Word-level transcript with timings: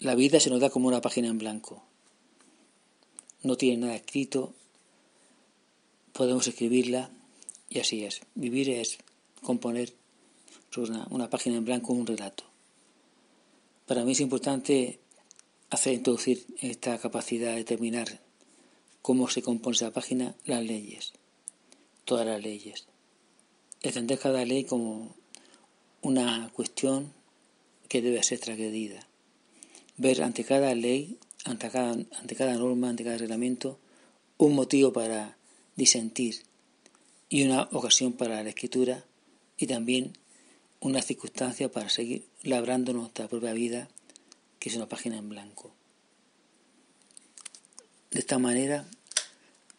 La 0.00 0.14
vida 0.14 0.38
se 0.38 0.48
nos 0.48 0.60
da 0.60 0.70
como 0.70 0.86
una 0.86 1.00
página 1.00 1.26
en 1.26 1.38
blanco. 1.38 1.82
No 3.42 3.56
tiene 3.56 3.78
nada 3.78 3.96
escrito, 3.96 4.54
podemos 6.12 6.46
escribirla 6.46 7.10
y 7.68 7.80
así 7.80 8.04
es. 8.04 8.20
Vivir 8.36 8.70
es 8.70 8.98
componer 9.42 9.92
una, 10.76 11.08
una 11.10 11.28
página 11.28 11.56
en 11.56 11.64
blanco, 11.64 11.92
un 11.92 12.06
relato. 12.06 12.44
Para 13.86 14.04
mí 14.04 14.12
es 14.12 14.20
importante 14.20 15.00
hacer 15.70 15.94
introducir 15.94 16.46
esta 16.60 16.96
capacidad 16.98 17.50
de 17.50 17.56
determinar 17.56 18.20
cómo 19.02 19.28
se 19.28 19.42
compone 19.42 19.74
esa 19.74 19.90
página, 19.90 20.36
las 20.44 20.62
leyes, 20.62 21.12
todas 22.04 22.24
las 22.24 22.40
leyes. 22.40 22.86
Entender 23.82 24.20
cada 24.20 24.44
ley 24.44 24.62
como 24.62 25.16
una 26.02 26.50
cuestión 26.54 27.12
que 27.88 28.00
debe 28.00 28.22
ser 28.22 28.38
transgredida. 28.38 29.08
Ver 29.98 30.22
ante 30.22 30.44
cada 30.44 30.74
ley, 30.74 31.18
ante 31.44 31.70
cada, 31.70 32.54
norma, 32.54 32.88
ante 32.88 33.04
cada 33.04 33.18
reglamento, 33.18 33.78
un 34.38 34.54
motivo 34.54 34.92
para 34.92 35.36
disentir 35.76 36.42
y 37.28 37.44
una 37.44 37.62
ocasión 37.72 38.12
para 38.12 38.42
la 38.42 38.48
escritura 38.48 39.04
y 39.56 39.66
también 39.66 40.12
una 40.80 41.02
circunstancia 41.02 41.70
para 41.70 41.88
seguir 41.88 42.26
labrando 42.42 42.92
nuestra 42.92 43.26
propia 43.28 43.52
vida, 43.52 43.88
que 44.60 44.68
es 44.68 44.76
una 44.76 44.88
página 44.88 45.18
en 45.18 45.28
blanco. 45.28 45.74
De 48.12 48.20
esta 48.20 48.38
manera, 48.38 48.88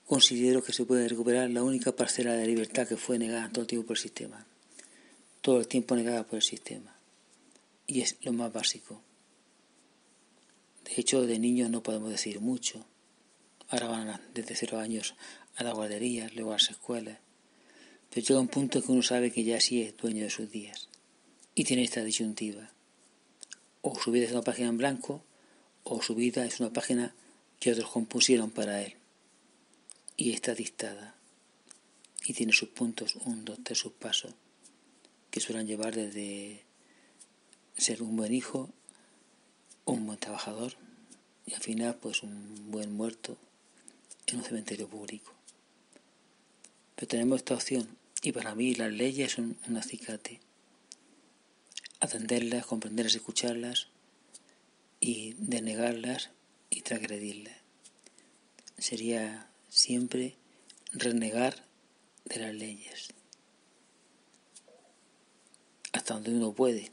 considero 0.05 0.62
que 0.62 0.73
se 0.73 0.85
puede 0.85 1.07
recuperar 1.07 1.49
la 1.49 1.63
única 1.63 1.95
parcela 1.95 2.34
de 2.34 2.45
libertad 2.45 2.88
que 2.88 2.98
fue 2.98 3.17
negada 3.17 3.49
todo 3.49 3.62
el 3.62 3.67
tiempo 3.67 3.88
por 3.88 3.98
el 3.98 4.04
sistema, 4.04 4.45
todo 5.41 5.59
el 5.59 5.67
tiempo 5.67 5.95
negada 5.95 6.26
por 6.26 6.35
el 6.35 6.43
sistema, 6.43 6.95
y 7.88 8.01
es 8.01 8.17
lo 8.21 8.34
más 8.34 8.51
básico. 8.51 9.01
De 10.89 11.02
hecho, 11.02 11.25
de 11.25 11.38
niños 11.38 11.70
no 11.70 11.84
podemos 11.84 12.09
decir 12.09 12.39
mucho. 12.41 12.84
Ahora 13.68 13.87
van 13.87 14.21
desde 14.34 14.55
cero 14.55 14.79
años 14.79 15.13
a 15.55 15.63
la 15.63 15.73
guardería, 15.73 16.29
luego 16.34 16.51
a 16.51 16.55
las 16.55 16.71
escuelas. 16.71 17.20
Pero 18.09 18.26
llega 18.26 18.40
un 18.40 18.48
punto 18.48 18.82
que 18.82 18.91
uno 18.91 19.04
sabe 19.04 19.32
que 19.32 19.43
ya 19.43 19.62
sí 19.62 19.84
es 19.84 19.95
dueño 19.95 20.23
de 20.23 20.32
sus 20.32 20.49
días 20.49 20.90
y 21.54 21.63
tiene 21.63 21.84
esta 21.84 22.04
disyuntiva. 22.04 22.71
O 23.82 23.99
su 23.99 24.12
vida 24.12 24.26
es 24.26 24.32
una 24.32 24.41
página 24.41 24.70
en 24.70 24.77
blanco 24.77 25.23
o 25.84 26.01
su 26.01 26.15
vida 26.15 26.45
es 26.45 26.60
una 26.60 26.73
página 26.73 27.13
que 27.60 27.71
otros 27.71 27.90
compusieron 27.90 28.49
para 28.49 28.82
él. 28.82 28.95
Y 30.17 30.32
está 30.32 30.55
dictada. 30.55 31.15
Y 32.26 32.34
tiene 32.34 32.51
sus 32.51 32.70
puntos, 32.70 33.15
un, 33.15 33.45
dos, 33.45 33.60
tres, 33.63 33.77
sus 33.77 33.93
pasos, 33.93 34.34
que 35.29 35.40
suelen 35.40 35.67
llevar 35.67 35.95
desde 35.95 36.63
ser 37.77 38.01
un 38.04 38.15
buen 38.17 38.34
hijo, 38.34 38.70
un 39.91 40.05
buen 40.05 40.20
trabajador 40.20 40.73
y 41.45 41.54
al 41.54 41.62
final 41.62 41.95
pues 41.95 42.23
un 42.23 42.71
buen 42.71 42.91
muerto 42.93 43.37
en 44.27 44.37
un 44.37 44.43
cementerio 44.43 44.87
público. 44.87 45.34
Pero 46.95 47.07
tenemos 47.07 47.37
esta 47.37 47.55
opción 47.55 47.98
y 48.21 48.32
para 48.32 48.55
mí 48.55 48.76
las 48.76 48.91
leyes 48.91 49.34
son 49.34 49.57
un 49.67 49.77
acicate. 49.77 50.40
Atenderlas, 51.99 52.65
comprenderlas, 52.65 53.15
escucharlas 53.15 53.87
y 54.99 55.34
denegarlas 55.37 56.29
y 56.70 56.82
transgredirlas. 56.82 57.57
Sería 58.77 59.49
siempre 59.70 60.35
renegar 60.93 61.65
de 62.26 62.40
las 62.40 62.54
leyes. 62.54 63.10
Hasta 65.91 66.13
donde 66.13 66.31
uno 66.31 66.53
puede, 66.53 66.91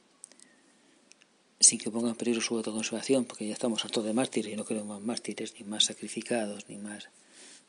sin 1.67 1.79
que 1.79 1.91
ponga 1.91 2.11
en 2.11 2.15
peligro 2.15 2.41
su 2.41 2.57
autoconservación, 2.57 3.25
porque 3.25 3.47
ya 3.47 3.53
estamos 3.53 3.85
hartos 3.85 4.05
de 4.05 4.13
mártires 4.13 4.53
y 4.53 4.57
no 4.57 4.65
queremos 4.65 4.99
más 4.99 5.07
mártires, 5.07 5.55
ni 5.59 5.65
más 5.67 5.85
sacrificados, 5.85 6.69
ni 6.69 6.77
más 6.77 7.09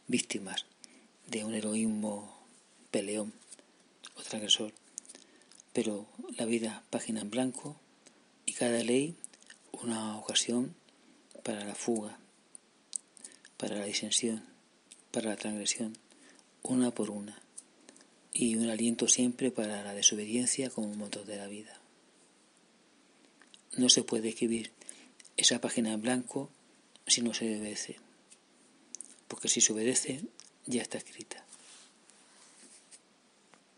víctimas 0.07 0.65
de 1.27 1.43
un 1.43 1.55
heroísmo 1.55 2.37
peleón 2.91 3.33
o 4.15 4.21
transgresor. 4.21 4.71
Pero 5.73 6.05
la 6.37 6.45
vida, 6.45 6.83
página 6.91 7.21
en 7.21 7.31
blanco, 7.31 7.75
y 8.45 8.53
cada 8.53 8.83
ley 8.83 9.15
una 9.71 10.17
ocasión 10.17 10.75
para 11.43 11.65
la 11.65 11.75
fuga, 11.75 12.19
para 13.57 13.77
la 13.77 13.85
disensión, 13.85 14.43
para 15.11 15.29
la 15.29 15.37
transgresión, 15.37 15.97
una 16.61 16.91
por 16.91 17.09
una, 17.09 17.41
y 18.31 18.55
un 18.55 18.69
aliento 18.69 19.07
siempre 19.07 19.49
para 19.49 19.81
la 19.81 19.93
desobediencia 19.93 20.69
como 20.69 20.93
motor 20.93 21.25
de 21.25 21.37
la 21.37 21.47
vida. 21.47 21.81
No 23.75 23.89
se 23.89 24.03
puede 24.03 24.29
escribir 24.29 24.71
esa 25.35 25.59
página 25.59 25.93
en 25.93 26.01
blanco 26.01 26.49
si 27.05 27.21
no 27.21 27.33
se 27.33 27.45
obedece, 27.45 27.97
porque 29.27 29.49
si 29.49 29.61
se 29.61 29.73
obedece 29.73 30.21
ya 30.65 30.81
está 30.81 30.97
escrita. 30.97 31.46